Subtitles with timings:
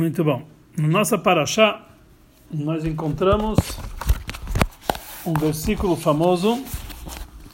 [0.00, 0.40] Muito bom.
[0.78, 1.82] Na nossa paraxá,
[2.50, 3.58] nós encontramos
[5.26, 6.64] um versículo famoso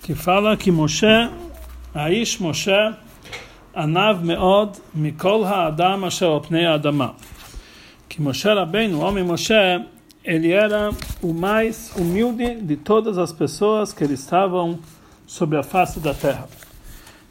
[0.05, 1.29] que fala que Moshe,
[1.93, 2.71] Aish Moshe,
[3.75, 7.17] Anav Meod, Mikol Ha'adam Asher Opnei Adama.
[8.09, 9.53] Que Moshe Rabbeinu, o homem Moshe,
[10.23, 10.91] ele era
[11.21, 14.79] o mais humilde de todas as pessoas que estavam
[15.27, 16.47] sobre a face da terra.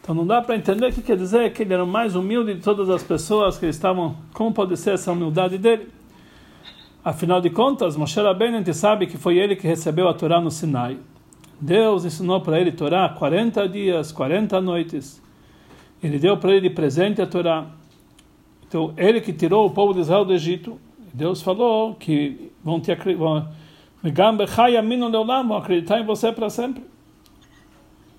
[0.06, 2.54] Então não dá para entender o que quer dizer que ele era o mais humilde
[2.54, 4.16] de todas as pessoas que estavam.
[4.36, 5.90] Como pode ser essa humildade dele?
[7.04, 10.40] Afinal de contas, Moshe Rabbeinu, a gente sabe que foi ele que recebeu a Torá
[10.40, 11.00] no Sinai.
[11.60, 15.20] Deus ensinou para ele Torá 40 dias, 40 noites.
[16.04, 17.66] Ele deu para ele de presente a Torá.
[18.68, 20.80] Então, ele que tirou o povo de Israel do Egito,
[21.16, 23.48] Deus falou que vão te vão
[25.58, 26.84] acreditar em você para sempre.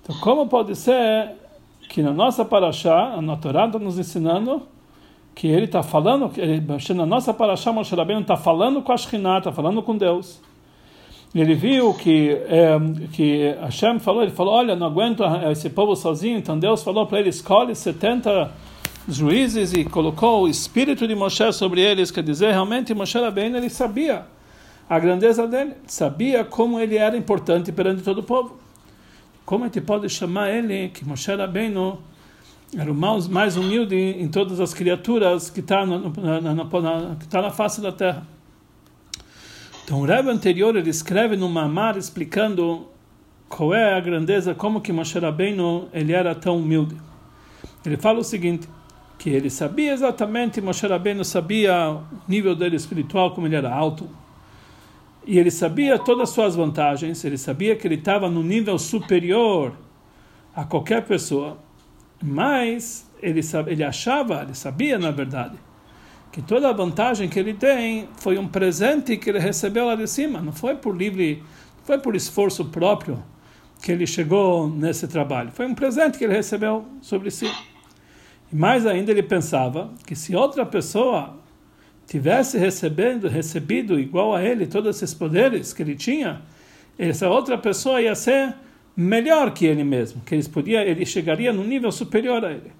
[0.01, 1.46] Então, como pode ser
[1.89, 4.63] que na nossa paraxá, na Torá está nos ensinando
[5.33, 6.63] que ele está falando, ele,
[6.95, 10.41] na nossa paraxá, Moshe Rabbeinu está falando com a Shekhinah, está falando com Deus.
[11.35, 12.75] Ele viu que é,
[13.13, 17.19] que Hashem falou, ele falou, olha, não aguento esse povo sozinho, então Deus falou para
[17.19, 18.51] ele, escolhe 70
[19.07, 23.69] juízes e colocou o espírito de Moshe sobre eles, quer dizer, realmente Moshe Rabbeinu, ele
[23.69, 24.25] sabia
[24.89, 28.57] a grandeza dele, sabia como ele era importante perante todo o povo.
[29.47, 31.99] Como a gente pode chamar ele, que Moshe Rabbeinu
[32.77, 35.99] era o mais, mais humilde em todas as criaturas que está na,
[36.41, 38.27] na, na, tá na face da terra?
[39.85, 42.89] Então o Rebbe anterior ele escreve no Mamar explicando
[43.47, 46.97] qual é a grandeza, como que Moshe Rabbeinu ele era tão humilde.
[47.85, 48.67] Ele fala o seguinte,
[49.17, 54.09] que ele sabia exatamente, Moshe Rabbeinu sabia o nível dele espiritual, como ele era alto,
[55.27, 59.73] e ele sabia todas as suas vantagens, ele sabia que ele estava no nível superior
[60.55, 61.57] a qualquer pessoa,
[62.23, 65.57] mas ele, ele achava, ele sabia na verdade,
[66.31, 70.07] que toda a vantagem que ele tem foi um presente que ele recebeu lá de
[70.07, 71.43] cima, não foi por livre,
[71.77, 73.21] não foi por esforço próprio
[73.81, 77.51] que ele chegou nesse trabalho, foi um presente que ele recebeu sobre si.
[78.51, 81.35] E mais ainda ele pensava que se outra pessoa
[82.07, 86.41] tivesse recebendo, recebido igual a ele todos esses poderes que ele tinha,
[86.97, 88.55] essa outra pessoa ia ser
[88.95, 92.71] melhor que ele mesmo, que ele podia, ele chegaria no nível superior a ele.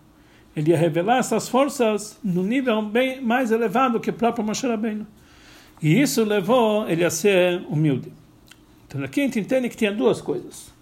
[0.56, 5.06] Ele ia revelar essas forças no nível bem mais elevado que o próprio Moshe Rabbeinu.
[5.80, 8.12] E isso levou ele a ser humilde.
[8.88, 10.74] Então aqui a gente entende que tinha duas coisas.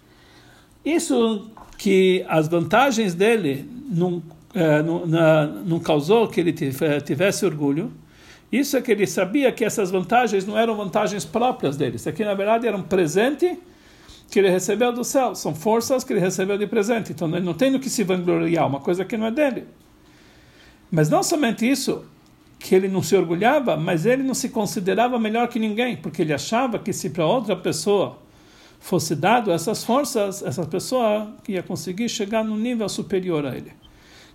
[0.82, 4.22] Isso que as vantagens dele não,
[4.54, 5.06] eh, não,
[5.66, 7.92] não causou que ele tivesse orgulho,
[8.50, 11.96] isso é que ele sabia que essas vantagens não eram vantagens próprias dele.
[11.96, 13.58] Isso aqui, na verdade, era um presente
[14.30, 15.34] que ele recebeu do céu.
[15.34, 17.12] São forças que ele recebeu de presente.
[17.12, 19.66] Então, ele não tem no que se vangloriar, uma coisa que não é dele.
[20.90, 22.04] Mas não somente isso,
[22.58, 26.32] que ele não se orgulhava, mas ele não se considerava melhor que ninguém, porque ele
[26.32, 28.18] achava que se para outra pessoa
[28.78, 33.72] fosse dado essas forças, essa pessoa ia conseguir chegar num nível superior a ele.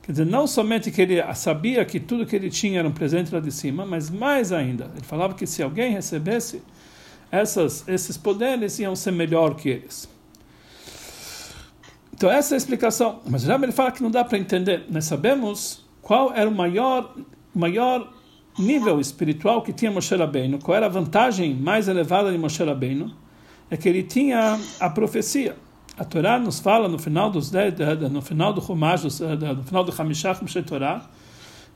[0.03, 3.33] Quer dizer, não somente que ele sabia que tudo que ele tinha era um presente
[3.33, 6.63] lá de cima, mas mais ainda, ele falava que se alguém recebesse
[7.31, 10.09] essas, esses poderes, iam ser melhor que eles.
[12.13, 13.19] Então, essa é a explicação.
[13.27, 14.85] Mas já ele fala que não dá para entender.
[14.89, 17.15] Nós sabemos qual era o maior,
[17.55, 18.13] maior
[18.59, 23.11] nível espiritual que tinha Moshe Rabbeinu, qual era a vantagem mais elevada de Moshe Rabbeinu,
[23.69, 25.55] é que ele tinha a profecia.
[25.97, 27.51] A Torá nos fala no final dos
[28.11, 31.01] no final do Chumash, no final do Hamishach Moshe Torá,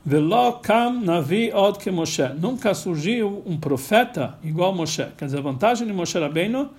[0.04, 2.28] Velo kam navi od que Moshe.
[2.40, 5.04] Nunca surgiu um profeta igual Moshe.
[5.18, 6.70] Quer dizer, a vantagem de Moshe Rabbeinu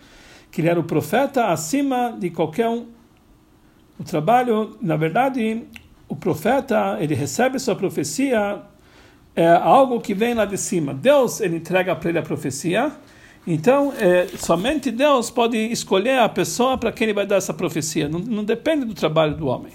[0.52, 2.86] que ele era o profeta acima de qualquer um.
[4.00, 5.64] O trabalho, na verdade,
[6.08, 8.62] o profeta, ele recebe sua profecia,
[9.36, 10.94] é algo que vem lá de cima.
[10.94, 12.92] Deus, ele entrega para ele a profecia,
[13.48, 18.10] então, é, somente Deus pode escolher a pessoa para quem ele vai dar essa profecia.
[18.10, 19.72] Não, não depende do trabalho do homem.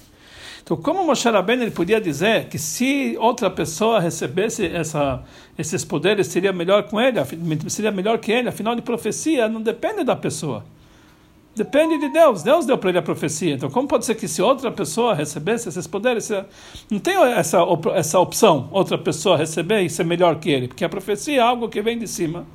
[0.63, 5.23] Então, como Moshe Rabbeinu ele podia dizer que se outra pessoa recebesse essa,
[5.59, 7.19] esses poderes seria melhor com ele,
[7.69, 8.51] seria melhor que ele?
[8.51, 10.63] Afinal de profecia não depende da pessoa.
[11.57, 12.43] Depende de Deus.
[12.43, 13.55] Deus deu para ele a profecia.
[13.55, 16.31] Então, como pode ser que se outra pessoa recebesse esses poderes,
[16.91, 17.59] não tem essa,
[17.95, 20.69] essa opção, outra pessoa receber e ser melhor que ele?
[20.69, 22.47] Porque a profecia é algo que vem de cima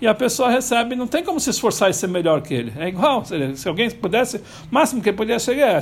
[0.00, 2.72] e a pessoa recebe, não tem como se esforçar e ser melhor que ele.
[2.76, 5.80] É igual, se alguém pudesse, o máximo que ele podia chegar,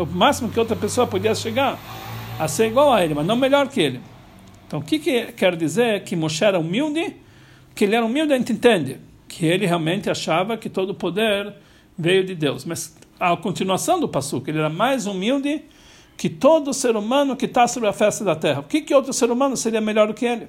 [0.00, 1.78] o máximo que outra pessoa podia chegar
[2.38, 4.00] a ser igual a ele, mas não melhor que ele.
[4.66, 7.16] Então, o que, que quer dizer que Moshe era humilde?
[7.74, 8.98] Que ele era humilde, a gente entende.
[9.26, 11.52] Que ele realmente achava que todo o poder
[11.98, 12.64] veio de Deus.
[12.64, 15.64] Mas a continuação do passo, ele era mais humilde
[16.16, 19.12] que todo ser humano que está sobre a festa da terra, o que, que outro
[19.12, 20.48] ser humano seria melhor do que ele?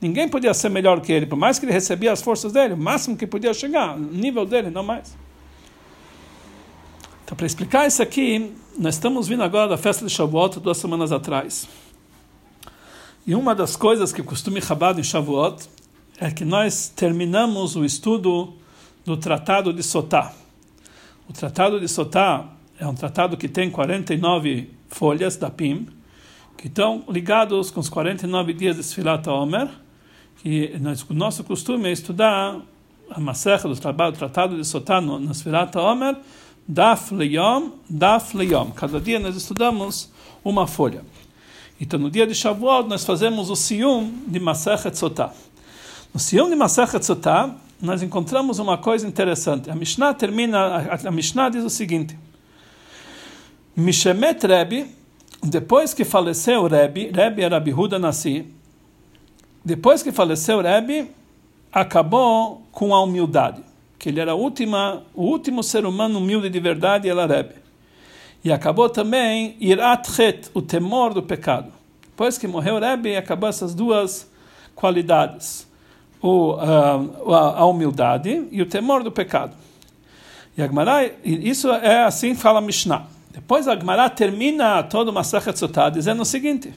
[0.00, 2.76] Ninguém podia ser melhor que ele, por mais que ele recebia as forças dele, o
[2.76, 5.16] máximo que podia chegar, nível dele, não mais.
[7.24, 11.10] Então, para explicar isso aqui, nós estamos vindo agora da festa de Shavuot, duas semanas
[11.10, 11.66] atrás.
[13.26, 15.66] E uma das coisas que costuma Chabad em Shavuot
[16.20, 18.52] é que nós terminamos o estudo
[19.04, 20.34] do Tratado de Sotá.
[21.28, 22.46] O Tratado de Sotá
[22.78, 25.86] é um tratado que tem 49 folhas da PIM,
[26.58, 29.68] que estão ligados com os 49 dias de Sfilat Omer,
[30.44, 32.60] que nós, o nosso costume é estudar
[33.10, 36.18] a Maserha do trabalho, o Tratado de Sotá no, no Sfilat Omer,
[36.68, 38.70] Daf Leyom, Daf Leyom.
[38.72, 40.12] Cada dia nós estudamos
[40.44, 41.02] uma folha.
[41.80, 45.32] Então, no dia de Shavuot, nós fazemos o Siyum de Masechet Sotá.
[46.12, 49.70] No Siyum de Masechet Sotá, nós encontramos uma coisa interessante.
[49.70, 52.18] A Mishnah termina, a, a Mishnah diz o seguinte:
[53.74, 54.94] Mishemet Rebbe,
[55.42, 58.52] depois que faleceu Rebbe, Rebbe era Bihuda Nassi,
[59.64, 61.10] depois que faleceu Rebbe,
[61.72, 63.62] acabou com a humildade
[64.04, 67.54] que ele era última, o último ser humano humilde de verdade, era Rebbe.
[68.44, 71.72] E acabou também Irat Het, o temor do pecado.
[72.02, 74.30] Depois que morreu Rebbe, acabou essas duas
[74.74, 75.66] qualidades.
[76.20, 79.56] O, uh, a humildade e o temor do pecado.
[80.54, 83.06] E Agmará, isso é assim fala Mishnah.
[83.30, 86.74] Depois Agmará termina toda uma Masachet Sotah dizendo o seguinte: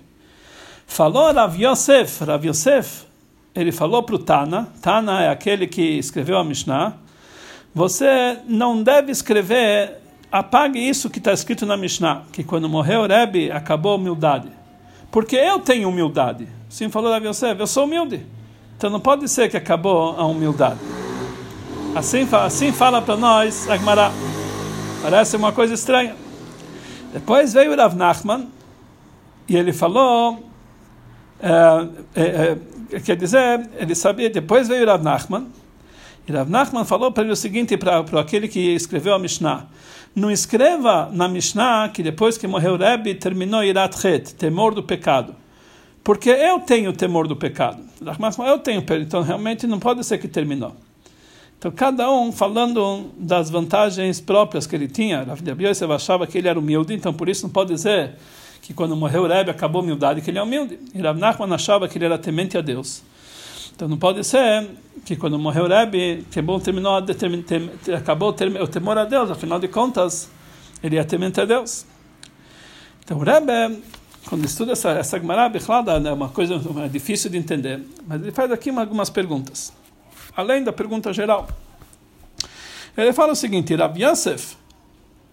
[0.88, 3.06] Falou Rav Yosef, Rav Yosef,
[3.54, 6.96] ele falou para o Tana, Tana é aquele que escreveu a Mishnah,
[7.76, 9.98] você não deve escrever,
[10.32, 14.48] apague isso que está escrito na Mishnah, que quando morreu Rebbe, acabou a humildade.
[15.12, 16.48] Porque eu tenho humildade.
[16.70, 18.26] Sim, falou Rav Yosef, eu sou humilde.
[18.76, 20.80] Então não pode ser que acabou a humildade.
[21.96, 24.12] Assim, assim fala para nós Agmará.
[25.04, 26.16] Parece uma coisa estranha.
[27.14, 28.48] Depois veio Rav Nachman
[29.48, 30.47] e ele falou,
[31.40, 32.58] é, é,
[32.92, 35.48] é, quer dizer, ele sabia, depois veio Rav Nachman
[36.28, 39.68] e Rav Nachman falou para ele o seguinte, para aquele que escreveu a Mishnah.
[40.16, 45.36] Não escreva na Mishnah que depois que morreu Rebbe, terminou Irat Het, temor do pecado.
[46.04, 47.84] Porque eu tenho temor do pecado.
[48.46, 50.76] Eu tenho, então realmente não pode ser que terminou.
[51.58, 55.24] Então, cada um falando das vantagens próprias que ele tinha.
[55.24, 58.16] Rav Yosef achava que ele era humilde, então por isso não pode dizer
[58.68, 60.78] que quando morreu Rebbe acabou a humildade, que ele é humilde.
[60.94, 63.02] E Rav Nachman achava que ele era temente a Deus.
[63.74, 64.68] Então não pode ser
[65.06, 69.70] que quando morreu Rebbe, que bom terminou, tem, acabou o temor a Deus, afinal de
[69.70, 70.30] contas,
[70.84, 71.86] ele é temente a Deus.
[73.06, 73.82] Então Rebbe,
[74.28, 75.50] quando estuda essa, essa Gemara,
[76.06, 79.72] é uma coisa é difícil de entender, mas ele faz aqui algumas perguntas,
[80.36, 81.48] além da pergunta geral.
[82.98, 84.58] Ele fala o seguinte, Rav Yosef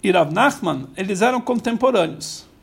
[0.05, 2.54] e Rav Nachman, eles eram contemporâneos.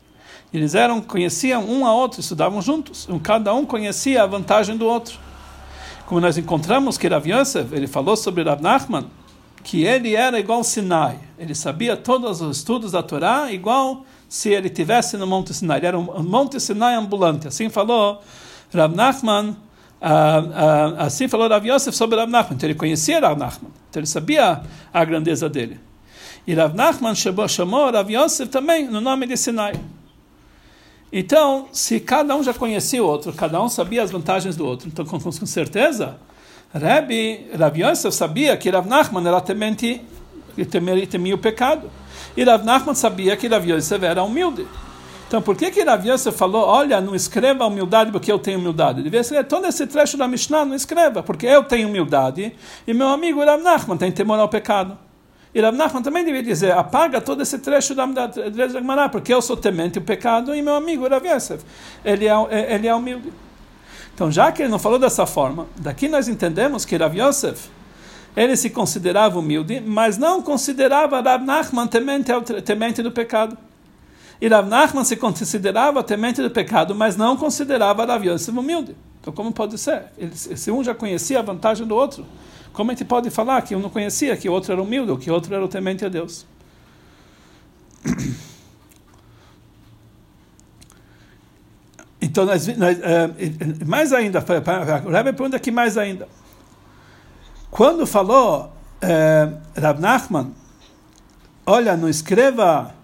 [0.52, 3.08] Eles eram, conheciam um a outro, estudavam juntos.
[3.22, 5.18] Cada um conhecia a vantagem do outro
[6.12, 9.06] como nós encontramos que Rav Yosef, ele falou sobre Rav Nachman,
[9.64, 11.18] que ele era igual Sinai.
[11.38, 15.78] Ele sabia todos os estudos da Torá igual se ele tivesse no Monte Sinai.
[15.78, 17.48] Ele era um Monte Sinai ambulante.
[17.48, 18.20] Assim falou
[18.74, 19.54] Rav Nachman, uh,
[20.04, 22.56] uh, assim falou Rav Yosef sobre Rav Nachman.
[22.56, 23.70] Então ele conhecia Rav Nachman.
[23.88, 24.60] Então ele sabia
[24.92, 25.80] a grandeza dele.
[26.46, 29.72] E Rav Nachman chamou, chamou Rav Yosef também no nome de Sinai.
[31.12, 34.88] Então, se cada um já conhecia o outro, cada um sabia as vantagens do outro,
[34.88, 36.16] então com, com certeza,
[36.72, 40.00] Rebbe, Rav Yosef sabia que Rav Nachman era temente,
[40.70, 41.90] temia, temia o pecado.
[42.34, 44.66] E Rav Nachman sabia que Rav Yosef era humilde.
[45.28, 49.02] Então, por que que Rav Yosef falou, olha, não escreva humildade porque eu tenho humildade?
[49.02, 52.54] Devia ser todo esse trecho da Mishnah, não escreva, porque eu tenho humildade
[52.86, 54.96] e meu amigo Rav Nachman tem temor ao pecado.
[55.54, 59.42] E Rav Nachman também devia dizer, apaga todo esse trecho da, da, Gemara, porque eu
[59.42, 61.62] sou temente o pecado e meu amigo Rav Yosef,
[62.02, 63.30] ele é, é, ele é humilde.
[64.14, 67.68] Então, já que ele não falou dessa forma, daqui nós entendemos que Rav Yosef,
[68.34, 72.32] ele se considerava humilde, mas não considerava Rav Nachman temente,
[72.64, 73.56] temente do pecado.
[74.40, 78.96] E Rav Nachman se considerava temente do pecado, mas não considerava Rav Yosef humilde.
[79.22, 80.06] Então, como pode ser?
[80.18, 82.26] Ele, se um já conhecia a vantagem do outro,
[82.72, 85.16] como a gente pode falar que um não conhecia, que o outro era humilde, ou
[85.16, 86.44] que o outro era o temente a Deus?
[92.24, 94.38] Então, nós, nós, é, mais ainda,
[95.04, 96.28] o Rebbe pergunta aqui mais ainda.
[97.68, 100.54] Quando falou é, Rav Nachman,
[101.66, 102.94] olha, não escreva,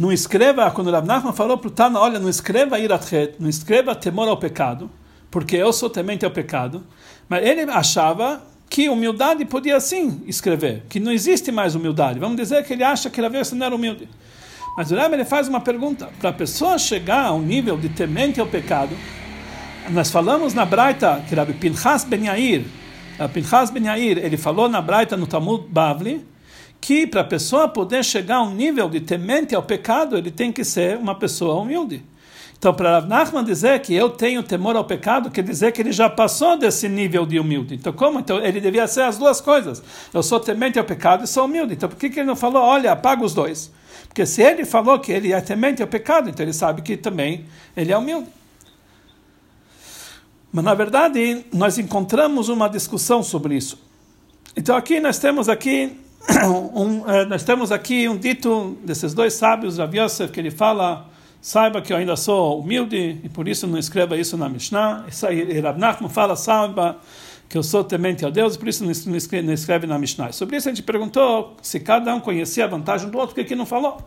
[0.00, 3.94] não escreva, quando Rav Nachman falou para o Tana, olha, não escreva iratchet, não escreva
[3.94, 4.90] temor ao pecado,
[5.30, 6.82] porque eu sou temente ao pecado.
[7.28, 12.18] Mas ele achava que humildade podia sim escrever, que não existe mais humildade.
[12.18, 14.08] Vamos dizer que ele acha que Rav Yosef não era humilde.
[14.74, 16.08] Mas o Rebbe ele faz uma pergunta.
[16.18, 18.96] Para a pessoa chegar a um nível de temente ao pecado,
[19.90, 22.64] nós falamos na Braita que Rabbi Pinchas Ben Yair,
[23.34, 26.24] Pinchas Ben Yair, ele falou na Braita no Talmud Bavli,
[26.80, 30.50] que para a pessoa poder chegar a um nível de temente ao pecado, ele tem
[30.50, 32.02] que ser uma pessoa humilde.
[32.58, 35.92] Então, para Rav Nachman dizer que eu tenho temor ao pecado, quer dizer que ele
[35.92, 37.74] já passou desse nível de humilde.
[37.74, 38.20] Então, como?
[38.20, 39.82] Então, ele devia ser as duas coisas.
[40.12, 41.72] Eu sou temente ao pecado e sou humilde.
[41.72, 43.72] Então, por que, que ele não falou, olha, apaga os dois?
[44.08, 47.46] Porque se ele falou que ele é temente ao pecado, então ele sabe que também
[47.74, 48.28] ele é humilde.
[50.52, 53.78] Mas, na verdade, nós encontramos uma discussão sobre isso.
[54.54, 55.96] Então, aqui nós temos aqui
[56.74, 61.10] um, eh, nós temos aqui um dito desses dois sábios, Rav Yosef, que ele fala
[61.40, 65.06] Saiba que eu ainda sou humilde e por isso não escreva isso na Mishnah.
[65.30, 66.98] E Rav Nachman fala, saiba
[67.48, 70.32] que eu sou temente a Deus, por isso não escreve, não escreve na Mishnah.
[70.32, 73.54] Sobre isso a gente perguntou se cada um conhecia a vantagem do outro, por que
[73.54, 74.06] não falou?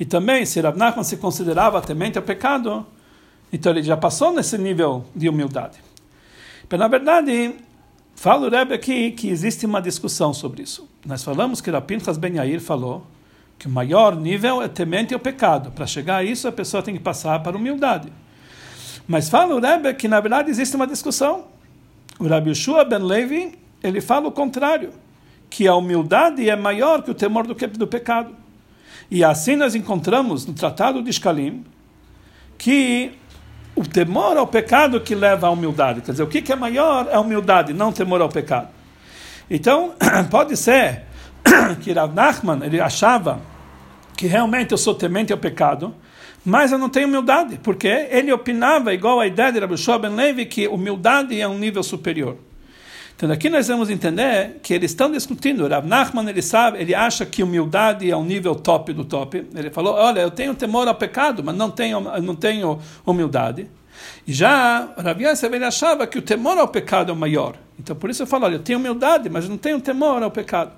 [0.00, 2.86] E também, se Rav Nachman se considerava temente ao pecado,
[3.52, 5.78] então ele já passou nesse nível de humildade.
[6.68, 7.54] Mas, na verdade,
[8.16, 10.88] fala o Rebbe aqui que existe uma discussão sobre isso.
[11.04, 13.06] Nós falamos que Rav Pinchas Ben Yair falou
[13.58, 15.70] que o maior nível é temente ao pecado.
[15.70, 18.12] Para chegar a isso, a pessoa tem que passar para a humildade.
[19.06, 21.44] Mas fala o Rebbe que, na verdade, existe uma discussão.
[22.18, 24.92] O Rabbi Yeshua ben Levi, ele fala o contrário,
[25.50, 28.34] que a humildade é maior que o temor do, do pecado.
[29.10, 31.64] E assim nós encontramos no Tratado de Shkalim
[32.56, 33.12] que
[33.76, 36.00] o temor ao pecado que leva à humildade.
[36.00, 38.68] Quer dizer, o que é maior é a humildade, não o temor ao pecado.
[39.50, 39.94] Então,
[40.30, 41.02] pode ser
[41.82, 43.40] que Rav Nachman ele achava
[44.16, 45.94] que realmente eu sou temente ao pecado,
[46.44, 50.46] mas eu não tenho humildade, porque ele opinava igual a ideia de Rabbi Ben Levi
[50.46, 52.36] que humildade é um nível superior.
[53.16, 55.66] Então aqui nós vamos entender que eles estão discutindo.
[55.68, 59.46] Rav Nachman ele sabe, ele acha que humildade é um nível top do top.
[59.54, 63.68] Ele falou: olha, eu tenho temor ao pecado, mas não tenho não tenho humildade.
[64.26, 67.54] E já Rav Yosef ele achava que o temor ao pecado é o maior.
[67.78, 70.72] Então por isso eu falo: olha, eu tenho humildade, mas não tenho temor ao pecado.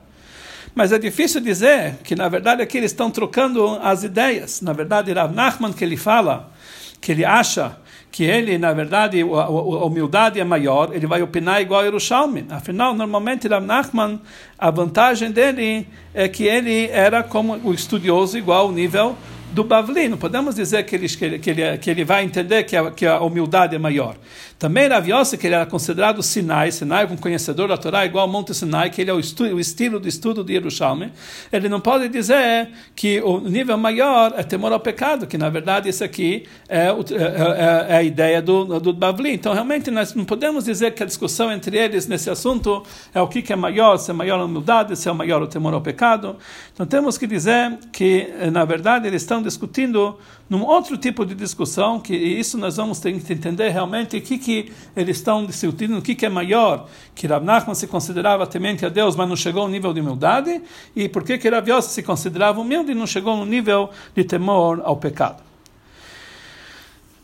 [0.74, 4.60] Mas é difícil dizer que, na verdade, aqui eles estão trocando as ideias.
[4.60, 6.52] Na verdade, Rav Nachman, que ele fala,
[7.00, 7.78] que ele acha
[8.12, 12.46] que ele, na verdade, a, humildade é maior, ele vai opinar igual a Yerushalmi.
[12.50, 14.20] Afinal, normalmente, Rav Nachman,
[14.58, 19.16] a vantagem dele é que ele era como o estudioso igual ao nível
[19.56, 20.06] do Bavli.
[20.06, 23.20] Não podemos dizer que ele, que ele, que ele, vai entender que a, que a
[23.20, 24.14] humildade é maior.
[24.58, 28.32] Também Rav Yossi, que ele era considerado Sinai, Sinai, um conhecedor da Torá, igual ao
[28.32, 31.10] Monte Sinai, que ele é o, estu, o estilo do estudo de Yerushalmi,
[31.50, 35.88] ele não pode dizer que o nível maior é temor ao pecado, que na verdade
[35.88, 39.32] isso aqui é, é, é, é a ideia do, do Bavli.
[39.32, 42.82] Então, realmente, nós não podemos dizer que a discussão entre eles nesse assunto
[43.14, 45.46] é o que, que é maior, se é maior a humildade, se é maior o
[45.46, 46.36] temor ao pecado.
[46.74, 50.18] Então, temos que dizer que, na verdade, eles estão discutindo
[50.50, 54.36] num outro tipo de discussão, que isso nós vamos ter que entender realmente o que,
[54.38, 58.84] que eles estão discutindo, o que, que é maior, que Rav Nachman se considerava temente
[58.84, 60.60] a Deus, mas não chegou ao nível de humildade,
[60.94, 64.24] e por que que Rav Yossi se considerava humilde e não chegou no nível de
[64.24, 65.42] temor ao pecado.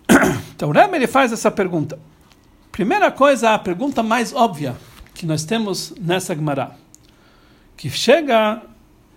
[0.54, 1.98] Então o Rebbe ele faz essa pergunta.
[2.70, 4.76] Primeira coisa, a pergunta mais óbvia
[5.12, 6.76] que nós temos nessa Gemara,
[7.76, 8.62] que chega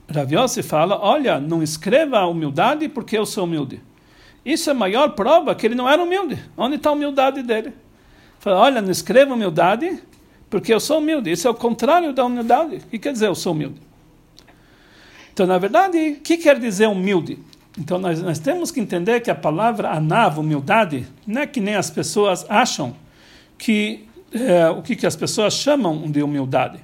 [0.09, 3.81] Rav Yossi fala, olha, não escreva a humildade porque eu sou humilde.
[4.45, 6.39] Isso é a maior prova que ele não era humilde.
[6.55, 7.74] Onde está a humildade dele?
[8.39, 10.00] Fala, olha, não escreva humildade,
[10.50, 11.31] porque eu sou humilde.
[11.31, 12.77] Isso é o contrário da humildade.
[12.77, 13.81] O que quer dizer eu sou humilde?
[15.33, 17.39] Então, na verdade, o que quer dizer humilde?
[17.77, 21.75] Então, nós, nós temos que entender que a palavra anav, humildade, não é que nem
[21.75, 22.95] as pessoas acham
[23.57, 26.79] que é, o que, que as pessoas chamam de humildade.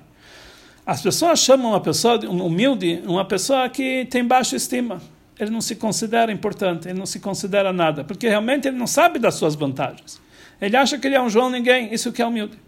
[0.91, 5.01] As pessoas chamam uma pessoa humilde uma pessoa que tem baixa estima
[5.41, 9.17] ele não se considera importante, ele não se considera nada, porque realmente ele não sabe
[9.17, 10.21] das suas vantagens.
[10.61, 12.59] Ele acha que ele é um João ninguém, isso que é humilde.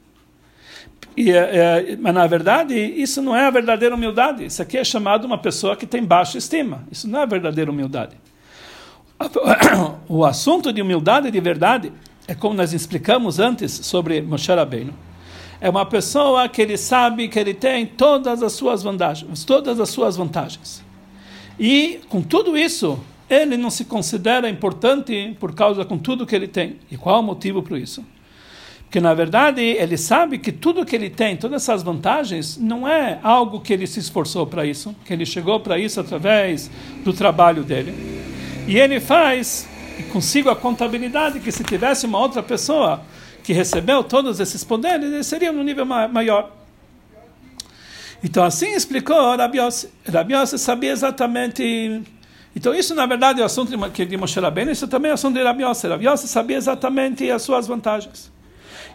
[1.15, 4.45] E, é, é, mas na verdade, isso não é a verdadeira humildade.
[4.45, 6.83] Isso aqui é chamado uma pessoa que tem baixa estima.
[6.91, 8.17] Isso não é a verdadeira humildade.
[10.09, 11.93] O assunto de humildade de verdade
[12.27, 14.93] é como nós explicamos antes sobre Moshe Rabbeinu.
[15.63, 19.87] É uma pessoa que ele sabe que ele tem todas as suas vantagens, todas as
[19.87, 20.83] suas vantagens.
[21.57, 26.49] E com tudo isso, ele não se considera importante por causa com tudo que ele
[26.49, 26.75] tem.
[26.91, 28.03] E qual o motivo para isso?
[28.81, 33.17] Porque na verdade ele sabe que tudo que ele tem, todas essas vantagens, não é
[33.23, 36.69] algo que ele se esforçou para isso, que ele chegou para isso através
[37.05, 37.95] do trabalho dele.
[38.67, 39.65] E ele faz
[40.11, 43.01] consigo a contabilidade que se tivesse uma outra pessoa
[43.43, 46.51] que recebeu todos esses poderes, ele seria no nível maior.
[48.23, 49.89] Então assim explicou Rabi Yossi.
[50.57, 52.01] Sabia exatamente
[52.55, 55.15] Então isso, na verdade, é o assunto de, de Moshe Rabbeinu, isso também é o
[55.15, 55.87] assunto de Rabi Yossi.
[55.87, 58.31] Rabi Yossi sabia exatamente as suas vantagens.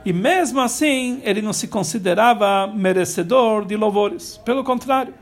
[0.05, 4.41] E mesmo assim, ele não se considerava merecedor de louvores.
[4.45, 5.13] Pelo contrário,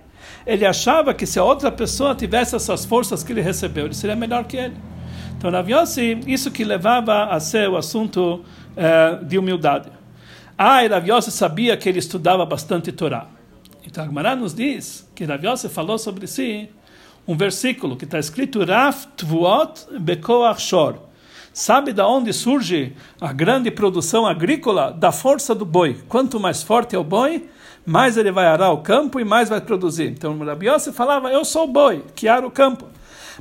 [0.47, 4.15] ele achava que se a outra pessoa tivesse essas forças que ele recebeu, ele seria
[4.15, 4.77] melhor que ele.
[5.39, 8.43] Então, Rabi Yossi, isso que levava a ser o assunto
[8.75, 9.91] eh, de humildade.
[10.57, 13.27] Ah, e Rabi Yossi sabia que ele estudava bastante Torá.
[13.87, 16.69] Então, a Gemara nos diz que Rabi Yossi falou sobre si
[17.29, 20.97] um versículo que está escrito Raf Tvuot Bekoach Shor.
[21.53, 24.91] Sabe da onde surge a grande produção agrícola?
[24.91, 25.99] Da força do boi.
[26.09, 27.49] Quanto mais forte é o boi,
[27.85, 30.09] mais ele vai arar o campo e mais vai produzir.
[30.09, 32.87] Então, Rabi falava, eu sou o boi, que ara o campo.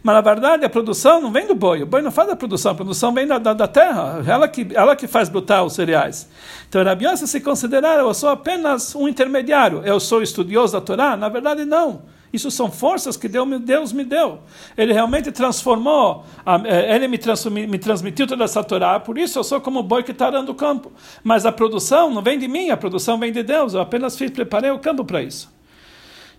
[0.05, 1.81] Mas, na verdade, a produção não vem do boi.
[1.81, 4.24] O boi não faz a produção, a produção vem da, da, da terra.
[4.27, 6.29] Ela que, ela que faz brotar os cereais.
[6.69, 9.81] Então, Rabi Yossi se considerar, eu sou apenas um intermediário.
[9.83, 11.17] Eu sou estudioso da Torá?
[11.17, 12.03] Na verdade, não.
[12.31, 14.41] Isso são forças que Deus me deu.
[14.77, 16.24] Ele realmente transformou,
[16.65, 17.17] eh, ele me,
[17.65, 20.51] me transmitiu toda essa Torá, por isso eu sou como o boi que está arando
[20.51, 20.91] o campo.
[21.24, 23.74] Mas a produção não vem de mim, a produção vem de Deus.
[23.74, 25.54] Eu apenas fiz, preparei o campo para isso.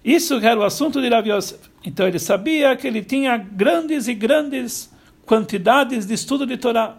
[0.06, 1.68] Isso era o assunto de Rav Yosef.
[1.84, 4.88] Então ele sabia que ele tinha grandes e grandes
[5.26, 6.96] quantidades de estudo de Torá.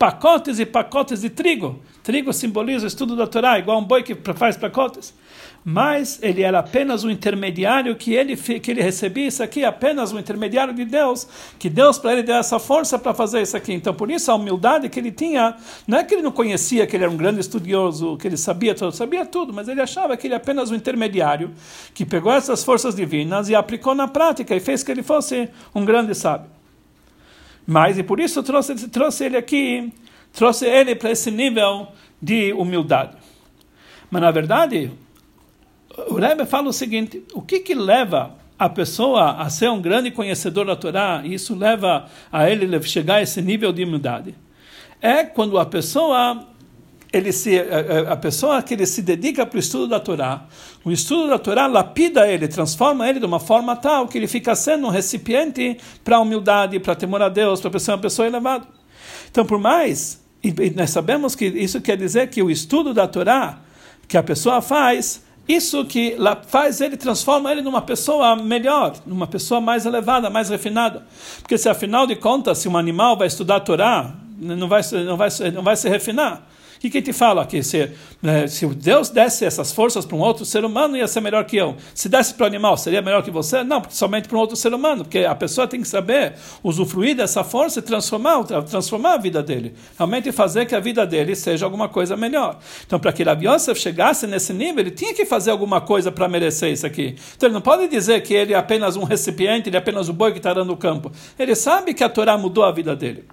[0.00, 1.78] Pacotes e pacotes de trigo.
[2.02, 5.12] Trigo simboliza o estudo da Torá, igual um boi que faz pacotes
[5.64, 10.18] mas ele era apenas um intermediário que ele que ele recebia isso aqui, apenas um
[10.18, 11.28] intermediário de Deus,
[11.58, 13.72] que Deus para ele deu essa força para fazer isso aqui.
[13.72, 15.54] Então, por isso a humildade que ele tinha,
[15.86, 18.74] não é que ele não conhecia que ele era um grande estudioso, que ele sabia
[18.74, 21.50] tudo, sabia tudo, mas ele achava que ele era apenas um intermediário
[21.92, 25.84] que pegou essas forças divinas e aplicou na prática e fez que ele fosse um
[25.84, 26.59] grande sábio.
[27.66, 29.92] Mas e por isso trouxe trouxe ele aqui,
[30.32, 31.88] trouxe ele para esse nível
[32.20, 33.16] de humildade.
[34.10, 34.90] Mas na verdade,
[36.08, 40.10] o Rebbe fala o seguinte: o que que leva a pessoa a ser um grande
[40.10, 44.34] conhecedor da Torá, e isso leva a ele chegar a esse nível de humildade?
[45.00, 46.46] É quando a pessoa
[47.12, 47.58] ele se,
[48.08, 50.46] a pessoa que ele se dedica para o estudo da Torá,
[50.84, 54.54] o estudo da Torá lapida ele, transforma ele de uma forma tal que ele fica
[54.54, 58.66] sendo um recipiente para a humildade, para temor a Deus, para ser uma pessoa elevada.
[59.30, 63.58] Então, por mais, e nós sabemos que isso quer dizer que o estudo da Torá
[64.06, 69.60] que a pessoa faz isso que faz ele, transforma ele numa pessoa melhor, numa pessoa
[69.60, 71.04] mais elevada, mais refinada.
[71.40, 75.16] Porque se afinal de contas, se um animal vai estudar a Torá, não vai, não
[75.16, 76.46] vai, não vai se refinar.
[76.80, 77.62] O que, que te fala aqui?
[77.62, 77.90] Se,
[78.22, 81.58] né, se Deus desse essas forças para um outro ser humano, ia ser melhor que
[81.58, 81.76] eu.
[81.94, 83.62] Se desse para o animal, seria melhor que você?
[83.62, 87.44] Não, somente para um outro ser humano, porque a pessoa tem que saber usufruir dessa
[87.44, 89.74] força e transformar, transformar a vida dele.
[89.98, 92.58] Realmente fazer que a vida dele seja alguma coisa melhor.
[92.86, 96.26] Então, para que Rabi Yosef chegasse nesse nível, ele tinha que fazer alguma coisa para
[96.28, 97.14] merecer isso aqui.
[97.36, 100.14] Então, ele não pode dizer que ele é apenas um recipiente, ele é apenas o
[100.14, 101.12] boi que está dando o campo.
[101.38, 103.26] Ele sabe que a Torá mudou a vida dele.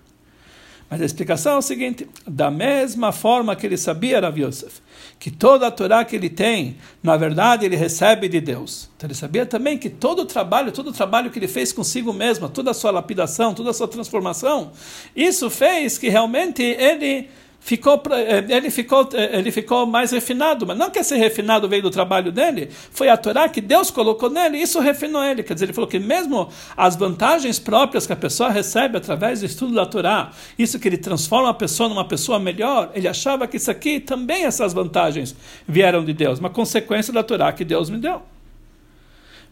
[0.89, 4.81] Mas a explicação é o seguinte: da mesma forma que ele sabia, Rav Yosef,
[5.19, 8.89] que toda a Torá que ele tem, na verdade, ele recebe de Deus.
[8.95, 12.13] Então ele sabia também que todo o trabalho, todo o trabalho que ele fez consigo
[12.13, 14.71] mesmo, toda a sua lapidação, toda a sua transformação,
[15.15, 17.29] isso fez que realmente ele
[17.67, 21.81] ficou, eh, ele, ficou, eh, ele ficou mais refinado, mas não que esse refinado veio
[21.81, 25.43] do trabalho dele, foi a Torá que Deus colocou nele, isso refinou ele.
[25.43, 29.45] Quer dizer, ele falou que mesmo as vantagens próprias que a pessoa recebe através do
[29.45, 33.57] estudo da Torá, isso que ele transforma a pessoa numa pessoa melhor, ele achava que
[33.57, 35.35] isso aqui também, essas vantagens
[35.67, 38.21] vieram de Deus, uma consequência da Torá que Deus me deu.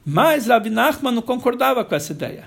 [0.06, 2.46] Mas Rav Nachman não concordava com essa ideia.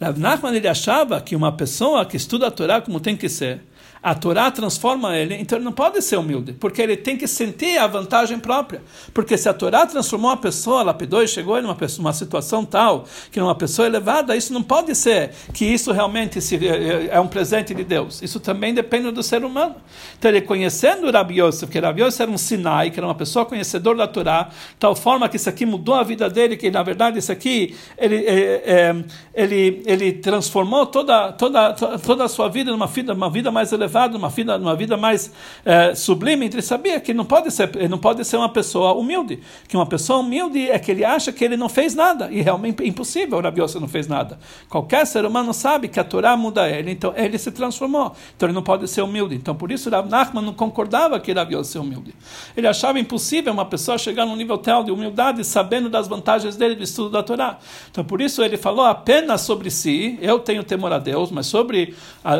[0.00, 3.60] Rav Nachman ele achava que uma pessoa que estuda a Torá como tem que ser,
[4.02, 7.78] a Torá transforma ele, então ele não pode ser humilde, porque ele tem que sentir
[7.78, 8.82] a vantagem própria.
[9.12, 13.04] Porque se a Torá transformou uma pessoa, lapidou e chegou em uma, uma situação tal,
[13.30, 17.20] que uma pessoa elevada, isso não pode ser que isso realmente se, é, é, é
[17.20, 18.22] um presente de Deus.
[18.22, 19.76] Isso também depende do ser humano.
[20.18, 23.44] Então ele conhecendo Rabi Yosef, que Rabi Yosef era um Sinai, que era uma pessoa
[23.44, 27.18] conhecedora da Torá, tal forma que isso aqui mudou a vida dele, que na verdade
[27.18, 29.04] isso aqui, ele, é, é,
[29.34, 33.85] ele, ele transformou toda, toda, toda a sua vida numa vida, uma vida mais elevada
[33.86, 35.32] elevado, uma vida, uma vida mais
[35.64, 39.76] é, sublime, ele sabia que não pode ser, não pode ser uma pessoa humilde, que
[39.76, 42.86] uma pessoa humilde é que ele acha que ele não fez nada, e realmente é
[42.86, 44.38] impossível, o Rabi não fez nada.
[44.68, 48.54] Qualquer ser humano sabe que a Torá muda ele, então ele se transformou, então ele
[48.54, 49.36] não pode ser humilde.
[49.36, 52.14] Então por isso Rav Nachman não concordava que Rabi ser humilde.
[52.56, 56.74] Ele achava impossível uma pessoa chegar num nível tal de humildade, sabendo das vantagens dele
[56.74, 57.58] do estudo da Torá.
[57.90, 61.94] Então por isso ele falou apenas sobre si, eu tenho temor a Deus, mas sobre,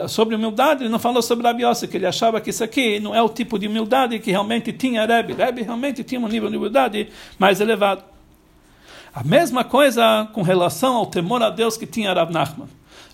[0.08, 3.14] sobre humildade ele não falou sobre Rabi Yossi, que ele achava que isso aqui não
[3.14, 5.32] é o tipo de humildade que realmente tinha Rebbe.
[5.32, 8.02] Rebbe realmente tinha um nível de humildade mais elevado.
[9.16, 12.68] A mesma coisa com relação ao temor a Deus que tinha Rav Nachman.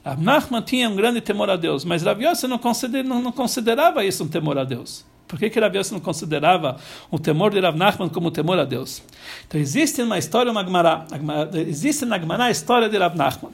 [0.04, 3.30] Rav Nachman tinha um grande temor a Deus, mas Rav Yossi não, consider, não, não
[3.30, 5.04] considerava isso um temor a Deus.
[5.28, 6.76] Por que, que Rav Yossi não considerava
[7.08, 9.00] o temor de Rav Nachman como temor a Deus?
[9.46, 11.06] Então existe uma história, uma Gemara,
[11.54, 13.52] existe na Gemara a história de Rav Nachman.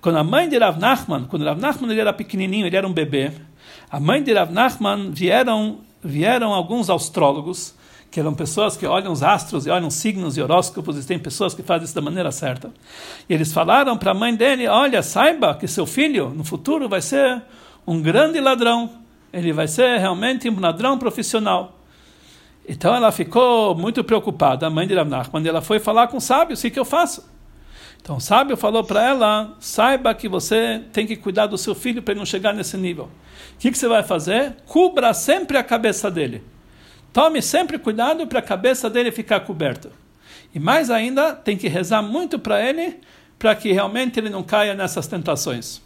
[0.00, 2.92] Quando a mãe de Rav Nachman, quando Rav Nachman ele era pequenininho, ele era um
[2.92, 3.30] bebê,
[3.90, 7.74] a mãe de Rav Nachman vieram, vieram alguns astrólogos
[8.10, 11.54] que eram pessoas que olham os astros e olham signos e horóscopos, e tem pessoas
[11.54, 12.70] que fazem isso da maneira certa.
[13.28, 17.00] E eles falaram para a mãe dele: Olha, saiba que seu filho no futuro vai
[17.00, 17.42] ser
[17.86, 18.90] um grande ladrão,
[19.32, 21.76] ele vai ser realmente um ladrão profissional.
[22.68, 26.20] Então ela ficou muito preocupada, a mãe de Rav Nachman, ela foi falar com o
[26.20, 27.28] sábio: O que, que eu faço?
[28.00, 32.02] Então o sábio falou para ela: Saiba que você tem que cuidar do seu filho
[32.02, 33.04] para ele não chegar nesse nível.
[33.04, 34.56] O que, que você vai fazer?
[34.66, 36.42] Cubra sempre a cabeça dele.
[37.12, 39.90] Tome sempre cuidado para a cabeça dele ficar coberta.
[40.54, 43.00] E mais ainda, tem que rezar muito para ele,
[43.38, 45.82] para que realmente ele não caia nessas tentações.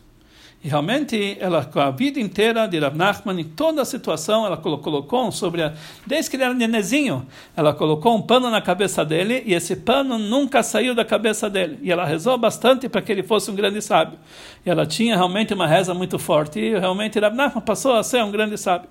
[0.64, 4.56] E realmente, ela, com a vida inteira de Rav Nachman, em toda a situação, ela
[4.56, 5.74] colocou sobre, a,
[6.06, 10.16] desde que ele era nenezinho, ela colocou um pano na cabeça dele, e esse pano
[10.16, 11.78] nunca saiu da cabeça dele.
[11.82, 14.18] E ela rezou bastante para que ele fosse um grande sábio.
[14.64, 18.24] E ela tinha realmente uma reza muito forte, e realmente Rav Nachman passou a ser
[18.24, 18.88] um grande sábio.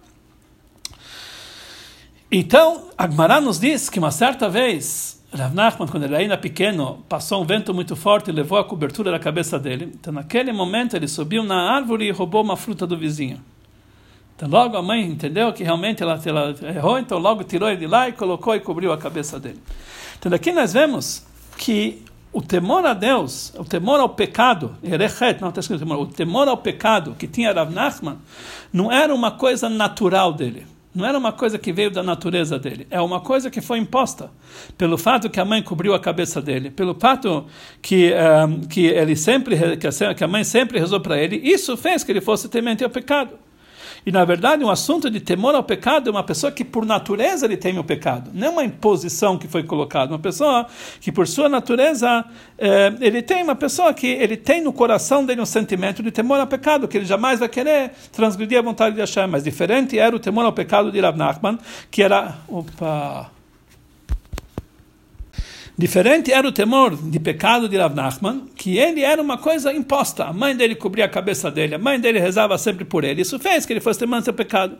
[2.31, 7.41] Então, Agmará nos diz que uma certa vez, Rav Nachman, quando ele ainda pequeno, passou
[7.41, 9.91] um vento muito forte e levou a cobertura da cabeça dele.
[9.99, 13.41] Então, naquele momento, ele subiu na árvore e roubou uma fruta do vizinho.
[14.35, 17.87] Então, logo a mãe entendeu que realmente ela, ela errou, então logo tirou ele de
[17.87, 19.59] lá e colocou e cobriu a cabeça dele.
[20.19, 21.25] Então, daqui nós vemos
[21.57, 26.47] que o temor a Deus, o temor ao pecado, não está escrito temor, o temor
[26.47, 28.17] ao pecado que tinha Rav Nachman,
[28.71, 30.65] não era uma coisa natural dele.
[30.93, 34.29] Não era uma coisa que veio da natureza dele, é uma coisa que foi imposta
[34.77, 37.45] pelo fato que a mãe cobriu a cabeça dele, pelo fato
[37.81, 38.15] que um,
[38.63, 41.37] eh, que ele sempre que a mãe sempre rezou para ele.
[41.37, 43.31] Isso fez que ele fosse temente ao pecado.
[44.05, 47.45] E na verdade, um assunto de temor ao pecado é uma pessoa que por natureza
[47.45, 50.11] ele teme o pecado, não é uma imposição que foi colocada.
[50.11, 50.67] Uma pessoa
[50.99, 52.25] que por sua natureza
[52.57, 56.39] eh, ele tem uma pessoa que ele tem no coração dele um sentimento de temor
[56.39, 59.27] ao pecado, que ele jamais vai querer transgredir a vontade de Hashem.
[59.27, 61.57] Mas diferente era o temor ao pecado de Rav Nachman,
[61.89, 63.31] que era opa
[65.75, 70.25] Diferente era o temor de pecado de Rav Nachman, que ele era uma coisa imposta.
[70.25, 73.21] A mãe dele cobria a cabeça dele, a mãe dele rezava sempre por ele.
[73.21, 74.77] Isso fez que ele fosse temendo seu pecado.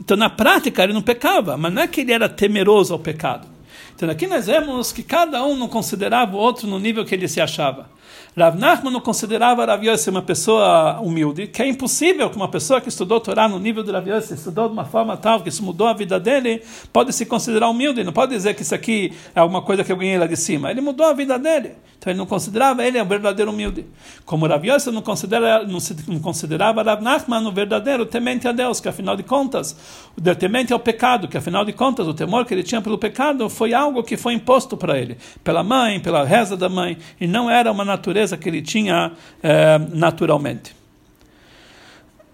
[0.00, 3.48] Então, na prática, ele não pecava, mas não é que ele era temeroso ao pecado.
[3.94, 7.26] Então, aqui nós vemos que cada um não considerava o outro no nível que ele
[7.26, 7.90] se achava.
[8.38, 12.90] Rav Nachman considerava Rav Yossi uma pessoa humilde, que é impossível que uma pessoa que
[12.90, 15.86] estudou Torá no nível de Rav Yossi, estudou de uma forma tal que isso mudou
[15.86, 19.62] a vida dele, pode se considerar humilde, não pode dizer que isso aqui é alguma
[19.62, 20.70] coisa que eu ganhei lá de cima.
[20.70, 21.76] Ele mudou a vida dele.
[21.98, 23.86] Então ele não considerava ele um verdadeiro humilde.
[24.26, 28.52] Como Rav Yossi não, considera, não, se, não considerava Rav Nachman um verdadeiro temente a
[28.52, 29.74] Deus, que afinal de contas,
[30.14, 33.48] o temente ao pecado, que afinal de contas o temor que ele tinha pelo pecado
[33.48, 37.50] foi algo que foi imposto para ele, pela mãe, pela reza da mãe, e não
[37.50, 39.12] era uma natureza que ele tinha
[39.42, 40.74] é, naturalmente.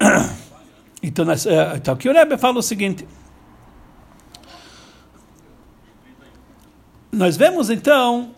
[1.05, 3.05] Então, é, então, aqui o Rebbe fala o seguinte.
[7.11, 8.31] Nós vemos então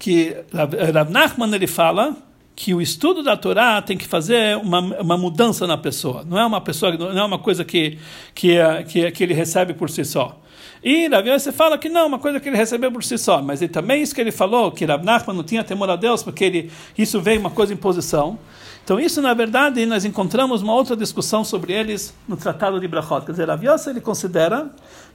[0.00, 2.16] que Rav Nachman ele fala
[2.56, 6.24] que o estudo da Torá tem que fazer uma, uma mudança na pessoa.
[6.24, 7.98] Não é uma pessoa, não é uma coisa que
[8.34, 8.56] que,
[8.88, 10.41] que, que ele recebe por si só.
[10.82, 13.40] E Rav fala que não, uma coisa que ele recebeu por si só.
[13.40, 16.22] Mas ele, também isso que ele falou, que Rav Nachman não tinha temor a Deus,
[16.22, 18.38] porque ele, isso veio uma coisa em posição.
[18.84, 23.24] Então isso, na verdade, nós encontramos uma outra discussão sobre eles no Tratado de Brachot.
[23.24, 24.70] Quer dizer, Rav ele considera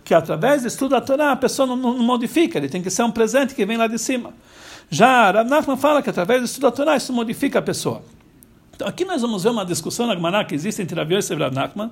[0.05, 3.03] que através do estudo da Torá a pessoa não, não, modifica, ele tem que ser
[3.03, 4.33] um presente que vem lá de cima.
[4.89, 8.01] Já Rav Nachman fala que através do estudo da Torá isso modifica a pessoa.
[8.77, 11.43] Então, aqui nós vamos ver uma discussão na Gemara que existe entre Rav Yosef e
[11.43, 11.89] Rav Nachman,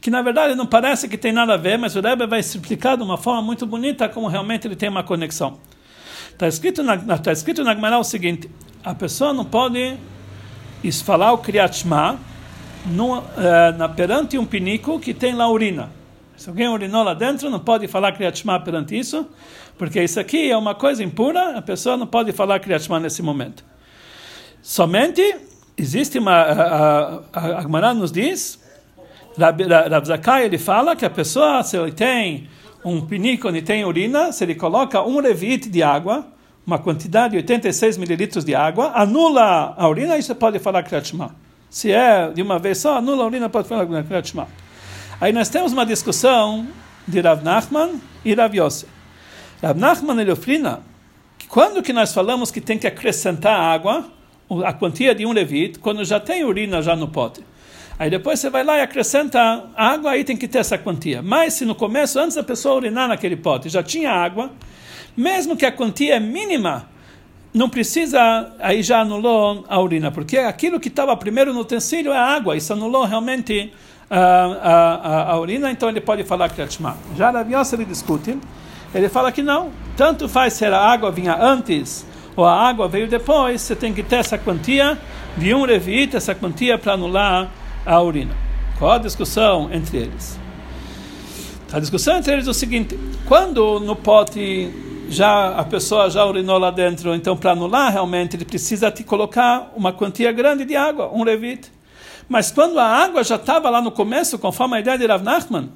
[0.00, 2.96] que na verdade não parece que tem nada a ver, mas o Rebbe vai explicar
[2.96, 5.58] de uma forma muito bonita como realmente ele tem uma conexão.
[6.30, 8.48] Está escrito na, tá escrito na Gemara o seguinte,
[8.84, 9.96] a pessoa não pode
[11.04, 12.16] falar o Kriyat Shema
[12.86, 13.24] no, uh,
[13.76, 15.90] na, perante um pinico que tem lá urina.
[16.36, 19.26] Se alguém urinou lá dentro, não pode falar Kriyat Shema perante isso,
[19.76, 23.22] porque isso aqui é uma coisa impura, a pessoa não pode falar Kriyat Shema nesse
[23.22, 23.64] momento.
[24.62, 25.47] Somente
[25.78, 26.32] existe uma.
[26.32, 28.60] A, a, a nos diz,
[29.38, 32.48] Rav Zakai ele fala que a pessoa, se ele tem
[32.84, 36.26] um pinico e tem urina, se ele coloca um revite de água,
[36.66, 41.14] uma quantidade de 86 mililitros de água, anula a urina e você pode falar Kriyat.
[41.70, 44.34] Se é de uma vez só, anula a urina, pode falar Kriyat.
[45.20, 46.66] Aí nós temos uma discussão
[47.06, 48.90] de Rav Nachman e Rav Yosef.
[49.62, 50.80] Rav Nachman ele opina
[51.48, 54.04] Quando que nós falamos que tem que acrescentar água,
[54.64, 57.42] a quantia de um levite, quando já tem urina já no pote?
[57.98, 61.20] Aí depois você vai lá e acrescenta água, aí tem que ter essa quantia.
[61.20, 64.52] Mas se no começo, antes da pessoa urinar naquele pote, já tinha água,
[65.16, 66.88] mesmo que a quantia é mínima,
[67.52, 72.18] não precisa, aí já anulou a urina, porque aquilo que estava primeiro no utensílio é
[72.18, 73.72] água, isso anulou realmente
[74.08, 76.96] a, a, a, a urina, então ele pode falar Kriyat Shema.
[77.16, 78.38] Já Rav Yossi, ele discute,
[78.94, 82.06] ele fala que não, tanto faz se a água vinha antes
[82.38, 84.96] ou a água veio depois, você tem que ter essa quantia
[85.36, 87.50] de um revite, essa quantia para anular
[87.84, 88.32] a urina.
[88.78, 90.38] Qual a discussão entre eles?
[91.72, 92.96] A discussão entre eles é o seguinte:
[93.26, 94.72] quando no pote
[95.08, 99.72] já a pessoa já urinou lá dentro, então para anular realmente ele precisa te colocar
[99.74, 101.72] uma quantia grande de água, um levite.
[102.28, 105.70] Mas quando a água já estava lá no começo, conforme a ideia de Rav Nachman,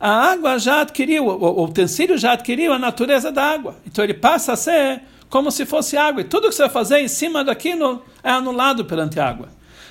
[0.00, 3.76] a água já adquiriu, o, utensílio já adquiriu a natureza da água.
[3.86, 6.20] Então ele passa a ser como se fosse água.
[6.20, 9.48] E tudo que você vai fazer em cima daquilo é anulado perante a água.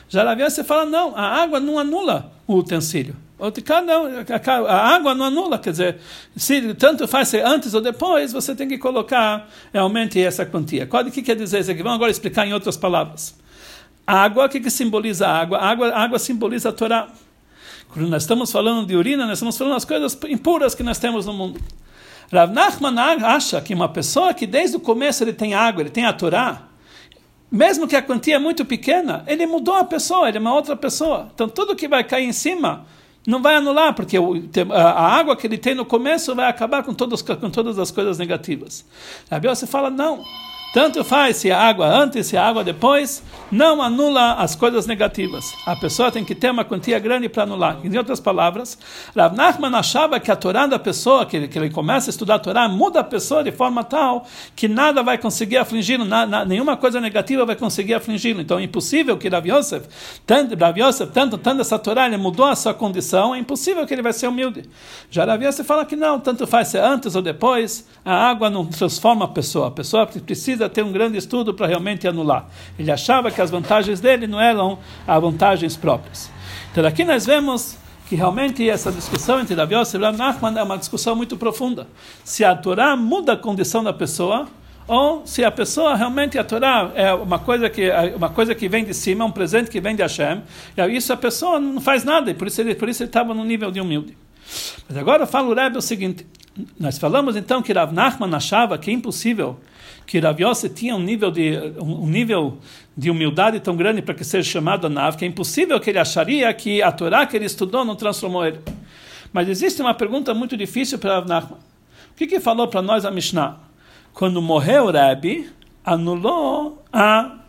[0.08, 3.16] Já na você fala, não, a água não anula o utensílio.
[3.38, 5.98] A água não anula, quer dizer,
[6.38, 10.88] se tanto faz ser antes ou depois, você tem que colocar realmente essa quantia.
[10.90, 11.84] O que quer dizer isso aqui?
[11.84, 13.36] Vamos agora explicar em outras palavras.
[14.08, 15.58] Água, o que, que simboliza a água?
[15.58, 17.10] A água, a água simboliza a Torá.
[17.90, 21.26] Quando nós estamos falando de urina, nós estamos falando das coisas impuras que nós temos
[21.26, 21.60] no mundo.
[22.32, 26.06] Rav Nachman acha que uma pessoa que desde o começo ele tem água, ele tem
[26.06, 26.64] a Torá,
[27.52, 30.76] mesmo que a quantia é muito pequena, ele mudou a pessoa, ele é uma outra
[30.76, 31.30] pessoa.
[31.34, 32.86] Então tudo que vai cair em cima
[33.26, 34.18] não vai anular, porque
[34.72, 38.18] a água que ele tem no começo vai acabar com, todos, com todas as coisas
[38.18, 38.86] negativas.
[39.30, 40.24] A Bíblia fala, não.
[40.74, 45.54] Tanto faz se a água antes, se a água depois, não anula as coisas negativas.
[45.66, 47.80] A pessoa tem que ter uma quantia grande para anular.
[47.84, 48.78] Em outras palavras,
[49.16, 52.36] Rav Nachman achava que a Torá da pessoa, que ele, que ele começa a estudar
[52.36, 54.26] a Torá, muda a pessoa de forma tal
[54.56, 56.06] que nada vai conseguir afligi-lo,
[56.46, 58.42] nenhuma coisa negativa vai conseguir afligi-lo.
[58.42, 59.88] Então é impossível que Rav Yosef,
[60.26, 63.94] tanto, Rav Yosef, tanto, tanto essa Torá, ele mudou a sua condição, é impossível que
[63.94, 64.64] ele vai ser humilde.
[65.10, 68.66] Já Rav Yosef fala que não, tanto faz ser antes ou depois, a água não
[68.66, 69.68] transforma a pessoa.
[69.68, 72.48] A pessoa precisa precisa ter um grande estudo para realmente anular.
[72.80, 76.32] Ele achava que as vantagens dele não eram as vantagens próprias.
[76.72, 80.78] Então aqui nós vemos que realmente essa discussão entre Davi e Rav Nachman é uma
[80.78, 81.88] discussão muito profunda.
[82.24, 84.48] Se a Torá muda a condição da pessoa,
[84.88, 88.86] ou se a pessoa realmente a Torá é uma coisa que uma coisa que vem
[88.86, 90.44] de cima, um presente que vem de Hashem,
[90.78, 93.34] e isso a pessoa não faz nada, e por isso ele por isso ele estava
[93.34, 94.16] no nível de humilde.
[94.88, 96.28] Mas agora eu falo o Rebbe o seguinte:
[96.80, 99.58] nós falamos então que Rav Nachman achava que é impossível
[100.06, 102.58] que Rav Yosef tinha um nível de um nível
[102.96, 106.54] de humildade tão grande para que seja chamado Nav, que é impossível que ele acharia
[106.54, 108.60] que a Torá que ele estudou não transformou ele.
[109.34, 111.60] Mas existe uma pergunta muito difícil para Rav Nachman.
[112.12, 113.58] O que, que falou para nós a Mishnah?
[114.14, 115.50] Quando morreu o Rebbe,
[115.84, 117.40] anulou a,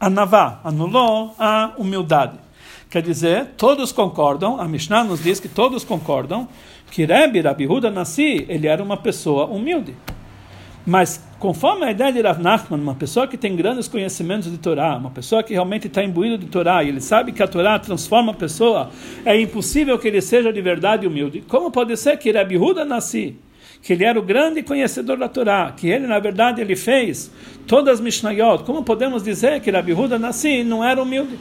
[0.00, 2.36] a Navá, anulou a humildade.
[2.90, 6.48] Quer dizer, todos concordam, a Mishnah nos diz que todos concordam
[6.90, 9.94] que Rebbe, Rabi Huda Nassi, ele era uma pessoa humilde.
[10.86, 14.96] Mas, conforme a ideia de Rav Nachman, uma pessoa que tem grandes conhecimentos de Torá,
[14.96, 18.32] uma pessoa que realmente está imbuído de Torá, e ele sabe que a Torá transforma
[18.32, 18.90] a pessoa,
[19.24, 21.42] é impossível que ele seja de verdade humilde.
[21.48, 23.34] Como pode ser que Rabi Huda Nassi,
[23.82, 27.32] que ele era o grande conhecedor da Torá, que ele, na verdade, ele fez
[27.66, 31.38] todas as Mishnayot, como podemos dizer que Rabi Huda Nassi não era humilde?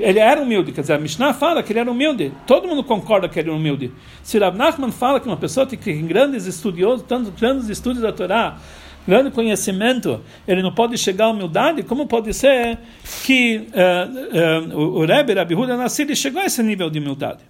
[0.00, 3.28] Ele era humilde, quer dizer, a Mishnah fala que ele era humilde, todo mundo concorda
[3.28, 3.92] que ele era humilde.
[4.22, 8.12] Se Rav Nachman fala que uma pessoa que tem grandes estudiosos, tantos grandes estudos da
[8.12, 8.58] Torá,
[9.06, 12.78] grande conhecimento, ele não pode chegar à humildade, como pode ser
[13.24, 17.40] que uh, uh, o Rebbe, Rabi Huda Nassir, chegou a esse nível de humildade?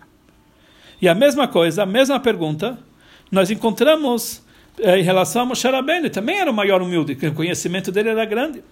[1.00, 2.78] E a mesma coisa, a mesma pergunta,
[3.30, 4.42] nós encontramos
[4.78, 8.24] uh, em relação a Moshe Rabbeinu, também era o maior humilde, o conhecimento dele era
[8.24, 8.62] grande.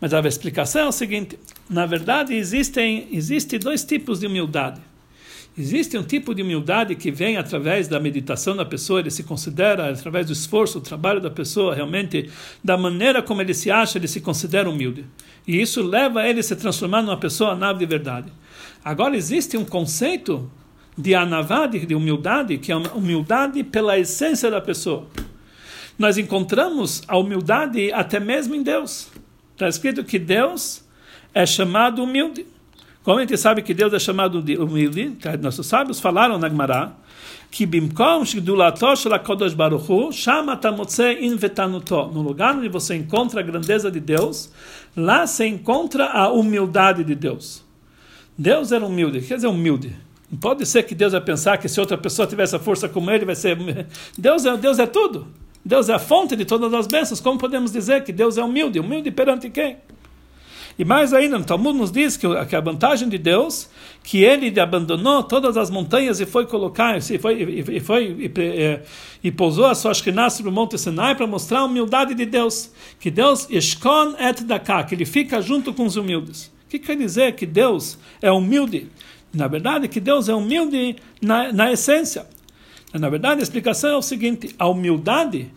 [0.00, 4.80] Mas a explicação é o seguinte: na verdade, existem, existem dois tipos de humildade.
[5.56, 9.88] Existe um tipo de humildade que vem através da meditação da pessoa, ele se considera,
[9.88, 12.28] através do esforço, do trabalho da pessoa, realmente,
[12.62, 15.04] da maneira como ele se acha, ele se considera humilde.
[15.46, 18.32] E isso leva ele a se transformar numa pessoa nave de verdade.
[18.84, 20.50] Agora, existe um conceito
[20.98, 25.06] de anavá, de humildade, que é uma humildade pela essência da pessoa.
[25.96, 29.08] Nós encontramos a humildade até mesmo em Deus.
[29.54, 30.84] Está escrito que Deus
[31.32, 32.44] é chamado humilde.
[33.04, 36.92] Como a gente sabe que Deus é chamado humilde, nossos sábios falaram na Gemara,
[37.50, 39.12] que bimkom shigdulato shel
[39.54, 40.10] Baruch Hu,
[40.60, 41.16] tamotze.
[42.12, 44.50] No lugar onde você encontra a grandeza de Deus,
[44.96, 47.62] lá se encontra a humildade de Deus.
[48.36, 49.20] Deus era humilde.
[49.20, 49.94] Quer dizer humilde?
[50.28, 53.08] Não pode ser que Deus vai pensar que se outra pessoa tivesse a força como
[53.10, 53.56] ele, vai ser...
[54.18, 55.28] Deus é, Deus é tudo.
[55.64, 57.20] Deus é a fonte de todas as bênçãos.
[57.20, 58.78] Como podemos dizer que Deus é humilde?
[58.78, 59.78] Humilde perante quem?
[60.76, 63.70] E mais ainda, no Talmud nos diz que, a vantagem de Deus,
[64.02, 68.80] que ele abandonou todas as montanhas e foi colocar, e foi, e, foi e, e,
[69.28, 72.72] e pousou a sua Shekhinah sobre o Monte Sinai para mostrar a humildade de Deus.
[72.98, 76.52] Que Deus, Eshkon et Daka, que ele fica junto com os humildes.
[76.66, 78.88] O que quer dizer que Deus é humilde?
[79.32, 82.26] Na verdade, que Deus é humilde na, na essência.
[82.94, 85.50] Na verdade, a explicação é o seguinte: a humildade,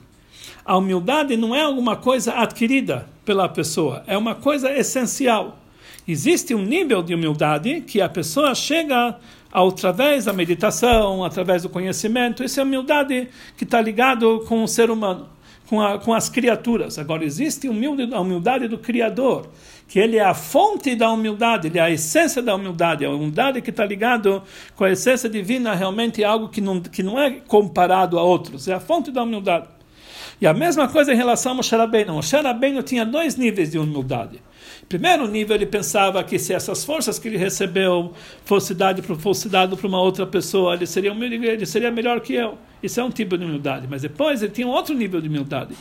[0.66, 5.60] a humildade não é alguma coisa adquirida pela pessoa, é uma coisa essencial.
[6.08, 9.18] Existe um nível de humildade que a pessoa chega
[9.52, 12.44] através da meditação, através do conhecimento.
[12.44, 15.28] Isso é humildade que está ligado com o ser humano,
[15.68, 16.98] com, a, com as criaturas.
[16.98, 19.48] Agora, existe a humildade do Criador,
[19.88, 23.06] que ele é a fonte da humildade, ele é a essência da humildade.
[23.06, 24.44] A humildade que está ligado
[24.76, 28.68] com a essência divina realmente é algo que não, que não é comparado a outros,
[28.68, 29.68] é a fonte da humildade.
[30.40, 32.14] E a mesma coisa em relação a Moshe Rabbeinu.
[32.14, 32.36] Moshe
[32.86, 34.40] tinha dois níveis de humildade.
[34.88, 38.14] Primeiro nível, ele pensava que se essas forças que ele recebeu
[38.46, 42.58] fosse dado, fosse para uma outra pessoa, ele seria, ele seria melhor que eu.
[42.82, 43.88] Isso é um tipo de humildade.
[43.90, 45.76] Mas depois ele tinha um outro nível de humildade.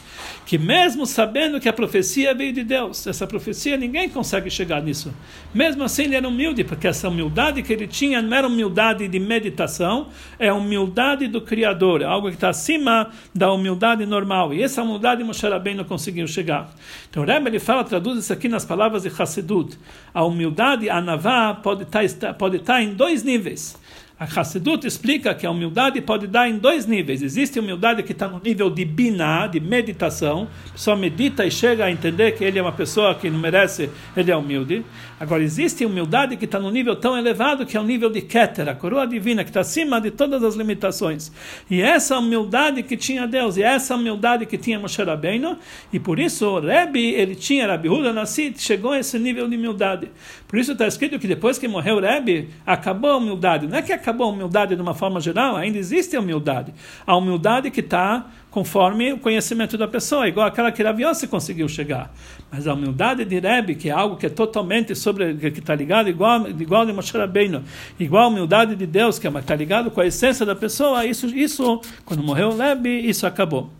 [0.47, 5.13] Que mesmo sabendo que a profecia veio de Deus, essa profecia ninguém consegue chegar nisso.
[5.55, 9.19] Mesmo assim ele era humilde, porque essa humildade que ele tinha não era humildade de
[9.19, 14.55] meditação, é humildade do Criador, é algo que está acima da humildade normal.
[14.55, 16.75] E essa humildade Moshe Rabbeinu conseguiu chegar.
[17.11, 19.79] Então Rebbe ele fala, traduz isso aqui nas palavras de Hassidut.
[20.15, 23.77] A humildade, a Navá, pode estar, tá, pode estar tá em dois níveis.
[24.19, 27.21] A Hassidut explica que a humildade pode dar em dois níveis.
[27.21, 30.49] Existe humildade que está no nível de bina, de meditação.
[30.71, 33.91] A pessoa medita e chega a entender que ele é uma pessoa que não merece,
[34.17, 34.83] ele é humilde.
[35.21, 38.67] Agora, existe humildade que está no nível tão elevado que é o nível de Keter,
[38.71, 41.31] a coroa divina, que está acima de todas as limitações.
[41.71, 45.59] E essa humildade que tinha Deus, e essa humildade que tinha Moshe Rabbeinu,
[45.93, 49.57] e por isso o Rebbe, ele tinha, Rabbi Huda Nassit, chegou a esse nível de
[49.57, 50.09] humildade.
[50.49, 53.67] Por isso está escrito que depois que morreu o Rebbe, acabou a humildade.
[53.67, 56.73] Não é que acabou a humildade de uma forma geral, ainda existe a humildade.
[57.05, 61.69] A humildade que está conforme o conhecimento da pessoa, igual aquela que Rav Yossi conseguiu
[61.69, 62.15] chegar.
[62.51, 66.09] Mas a humildade de Rebbe, que é algo que é totalmente sobre, que está ligado
[66.09, 67.65] igual, igual de Moshe Rabbeinu,
[67.99, 71.81] igual a humildade de Deus, que está ligado com a essência da pessoa, isso, isso
[72.05, 73.71] quando morreu Rebbe, isso acabou.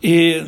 [0.00, 0.44] E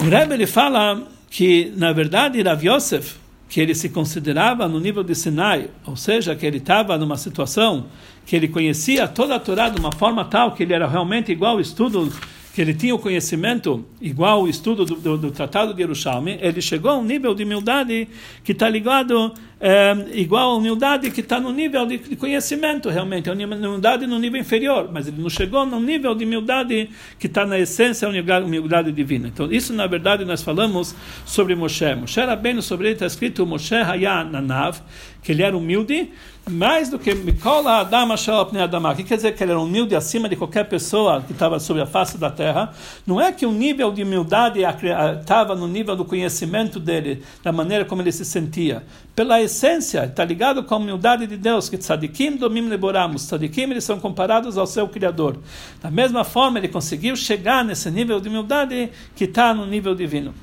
[0.00, 3.19] o Rebbe ele fala que, na verdade, Rav Yosef,
[3.50, 7.86] que ele se considerava no nível de Sinai, ou seja, que ele estava numa situação
[8.24, 11.54] que ele conhecia toda a Torá de uma forma tal que ele era realmente igual
[11.54, 12.10] ao estudo
[12.54, 16.60] que ele tinha o conhecimento igual ao estudo do, do, do Tratado de Yerushalmi, ele
[16.60, 18.08] chegou a um nível de humildade
[18.44, 23.32] que está ligado é, igual à humildade que está no nível de, conhecimento, realmente, é
[23.32, 27.44] uma humildade no nível inferior, mas ele não chegou no nível de humildade que está
[27.44, 29.28] na essência, a humildade divina.
[29.28, 30.94] Então, isso, na verdade, nós falamos
[31.26, 31.94] sobre Moshe.
[31.94, 34.80] Moshe era bem sobre ele, está escrito Moshe Hayananav,
[35.22, 36.10] que ele era humilde,
[36.48, 38.14] mais do que Mikola Adama
[38.62, 38.92] Adama.
[38.92, 41.82] O que quer dizer que ele era humilde acima de qualquer pessoa que estava sobre
[41.82, 42.72] a face da terra?
[43.06, 47.84] Não é que o nível de humildade estava no nível do conhecimento dele, da maneira
[47.84, 48.82] como ele se sentia.
[49.14, 53.26] Pela essência, está ligado com a humildade de Deus, que tzadikim domim leboramos.
[53.26, 55.38] Tzadikim eles são comparados ao seu Criador.
[55.82, 60.34] Da mesma forma, ele conseguiu chegar nesse nível de humildade que está no nível divino.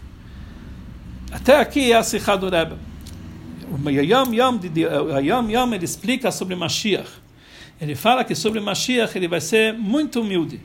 [1.31, 2.75] Até aqui é a Sikha do Rebbe
[3.69, 4.59] o Yom Yom,
[5.21, 7.09] Yom Yom ele explica sobre Mashiach.
[7.79, 10.59] Ele fala que sobre Mashiach ele vai ser muito humilde.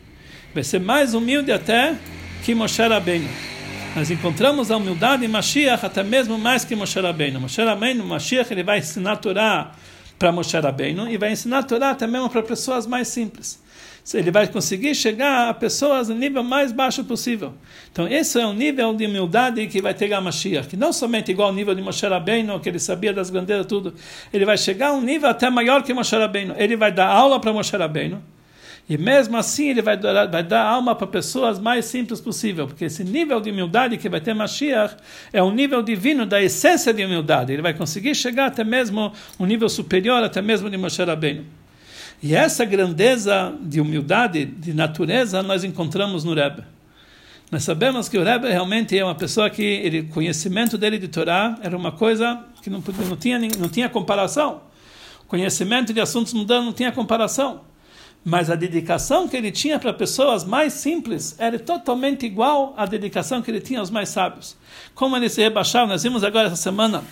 [0.54, 1.96] Vai ser mais humilde até
[2.44, 3.51] que Moshe Rabbeinu.
[3.94, 7.40] Nós encontramos a humildade em Mashiach até mesmo mais que Moshe Rabbeinu.
[7.40, 9.72] Moshe Rabbeinu, Mashiach, ele vai ensinar a Torá
[10.18, 13.62] para Moshe Rabbeinu e vai ensinar a Torá até mesmo para pessoas mais simples
[14.14, 17.54] ele vai conseguir chegar a pessoas no nível mais baixo possível.
[17.90, 21.30] Então, esse é um nível de humildade que vai ter a Mashiach, que não somente
[21.30, 23.94] igual ao nível de Moshe Rabbeinu, que ele sabia das grandezas tudo,
[24.32, 26.54] ele vai chegar a um nível até maior que Moshe Rabbeinu.
[26.58, 28.20] Ele vai dar aula para Moshe Rabbeinu,
[28.88, 32.86] e mesmo assim ele vai dar, vai dar alma para pessoas mais simples possível, porque
[32.86, 34.96] esse nível de humildade que vai ter Mashiach
[35.32, 37.52] é um nível divino da essência de humildade.
[37.52, 41.44] Ele vai conseguir chegar até mesmo um nível superior, até mesmo de Moshe Rabbeinu.
[42.22, 46.62] E essa grandeza de humildade, de natureza, nós encontramos no Rebbe.
[47.50, 51.08] Nós sabemos que o Rebbe realmente é uma pessoa que ele, o conhecimento dele de
[51.08, 54.62] Torá era uma coisa que não, não, tinha, não tinha comparação.
[55.26, 57.71] Conhecimento de assuntos mundanos não tinha comparação.
[58.24, 63.42] Mas a dedicação que ele tinha para pessoas mais simples era totalmente igual à dedicação
[63.42, 64.56] que ele tinha aos mais sábios.
[64.94, 67.02] Como ele se rebaixava, nós vimos agora essa semana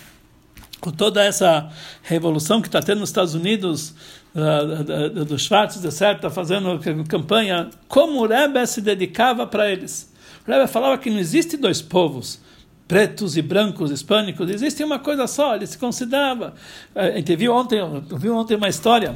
[0.81, 1.69] com toda essa
[2.01, 3.93] revolução que está tendo nos Estados Unidos
[4.33, 10.11] uh, do Schwarz Deserto, está fazendo campanha, como o Rebbe se dedicava para eles.
[10.45, 12.41] O Rebbe falava que não existe dois povos,
[12.87, 16.55] pretos e brancos hispânicos, existe uma coisa só, ele se considerava.
[16.95, 17.79] A gente viu ontem,
[18.17, 19.15] viu ontem uma história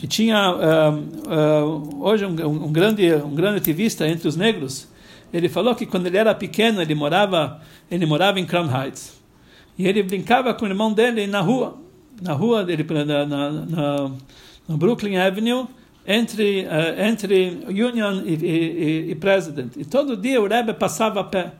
[0.00, 0.96] que tinha uh,
[1.28, 4.88] uh, hoje um, um, grande um grande ativista entre os negros
[5.30, 9.20] ele falou que quando ele era pequeno ele morava ele morava em Crown Heights.
[9.76, 11.76] E ele brincava com o irmão dele na rua
[12.22, 14.10] na rua dele na, na, na
[14.66, 15.66] no Brooklyn Avenue
[16.06, 19.76] entre uh, entre Union e, e, e, President.
[19.76, 21.52] E todo dia o Rebbe passava a pé.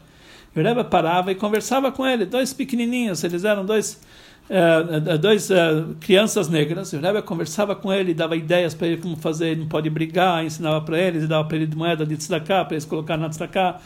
[0.57, 4.01] O Rebbe parava e conversava com ele dois pequenininhos eles eram dois
[4.49, 6.93] uh, dois uh, crianças negras.
[6.93, 10.81] O Rebbe conversava com ele, dava ideias para ele como fazer, não pode brigar, ensinava
[10.81, 13.81] para eles, dava para ele de moeda de tzedakah, para eles colocar na tzedakah.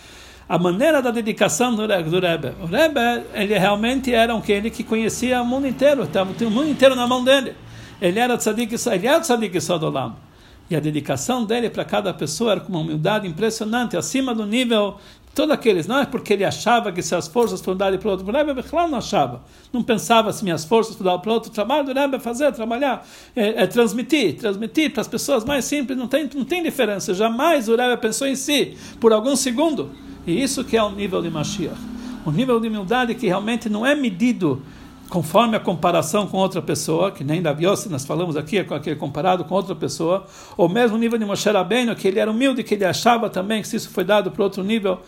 [0.46, 2.52] A maneira da dedicação do, do Rebbe.
[2.62, 3.00] O Rebbe,
[3.32, 7.24] ele realmente era aquele que conhecia o mundo inteiro, tinha o mundo inteiro na mão
[7.24, 7.55] dele.
[8.00, 10.16] Ele era tzadik, ele era tzadik Sodolam.
[10.68, 14.98] E a dedicação dele para cada pessoa era com uma humildade impressionante, acima do nível
[15.35, 18.24] Todos aqueles, não é porque ele achava que se as forças foram dadas para outro,
[18.26, 21.85] o Rebbe não achava, não pensava se minhas forças foram dadas para outro, o trabalho
[21.85, 23.05] do Rebbe é fazer, trabalhar,
[23.35, 27.68] é, é, transmitir, transmitir para as pessoas mais simples, não tem, não tem diferença, jamais
[27.68, 29.91] o Rebbe pensou em si, por algum segundo,
[30.24, 31.80] e isso que é o nível de Mashiach,
[32.24, 34.62] o nível de humildade que realmente não é medido
[35.15, 39.45] conforme a comparação com outra pessoa, que nem Davi Yossi, nós falamos aqui, é comparado
[39.45, 42.75] com outra pessoa, ou mesmo o nível de Moshe Rabbeinu, que ele era humilde, que
[42.75, 44.99] ele achava também que se isso foi dado para outro nível,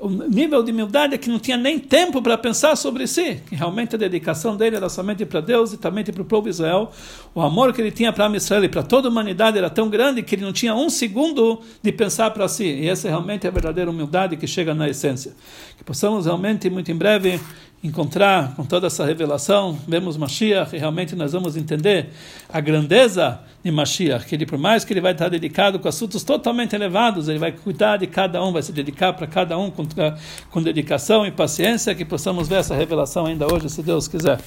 [0.00, 3.54] o nível de humildade é que não tinha nem tempo para pensar sobre si, que
[3.54, 6.90] realmente a dedicação dele era somente para Deus e também para o povo Israel.
[7.32, 10.20] O amor que ele tinha para Israel e para toda a humanidade era tão grande
[10.24, 12.64] que ele não tinha um segundo de pensar para si.
[12.64, 15.36] E essa realmente é a verdadeira humildade que chega na essência.
[15.78, 17.40] Que possamos realmente, muito em breve,
[17.82, 22.10] encontrar com toda essa revelação, vemos Mashiach e realmente nós vamos entender
[22.48, 26.22] a grandeza de Mashiach, que ele, por mais que ele vai estar dedicado com assuntos
[26.22, 29.84] totalmente elevados, ele vai cuidar de cada um, vai se dedicar para cada um com,
[30.50, 34.38] com dedicação e paciência, que possamos ver essa revelação ainda hoje, se Deus quiser.